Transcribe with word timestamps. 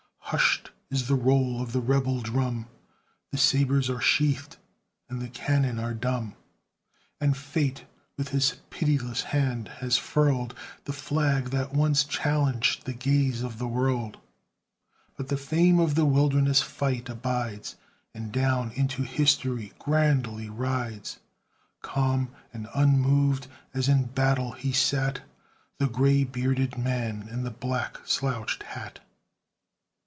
Hushed 0.33 0.71
is 0.89 1.09
the 1.09 1.15
roll 1.15 1.61
of 1.61 1.73
the 1.73 1.81
Rebel 1.81 2.21
drum, 2.21 2.67
The 3.33 3.37
sabres 3.37 3.89
are 3.89 3.99
sheathed, 3.99 4.55
and 5.09 5.21
the 5.21 5.27
cannon 5.27 5.77
are 5.77 5.93
dumb; 5.93 6.35
And 7.19 7.35
Fate, 7.35 7.83
with 8.15 8.29
his 8.29 8.55
pitiless 8.69 9.23
hand, 9.23 9.67
has 9.81 9.97
furled 9.97 10.55
The 10.85 10.93
flag 10.93 11.49
that 11.49 11.73
once 11.73 12.05
challenged 12.05 12.85
the 12.85 12.93
gaze 12.93 13.41
of 13.41 13.57
the 13.57 13.67
world; 13.67 14.19
But 15.17 15.27
the 15.27 15.35
fame 15.35 15.81
of 15.81 15.95
the 15.95 16.05
Wilderness 16.05 16.61
fight 16.61 17.09
abides; 17.09 17.75
And 18.13 18.31
down 18.31 18.71
into 18.71 19.03
history 19.03 19.73
grandly 19.79 20.49
rides, 20.49 21.19
Calm 21.81 22.31
and 22.53 22.69
unmoved 22.73 23.47
as 23.73 23.89
in 23.89 24.05
battle 24.05 24.53
he 24.53 24.71
sat, 24.71 25.23
The 25.77 25.89
gray 25.89 26.23
bearded 26.23 26.77
man 26.77 27.27
in 27.27 27.43
the 27.43 27.51
black 27.51 27.97
slouched 28.05 28.63
hat. 28.63 28.99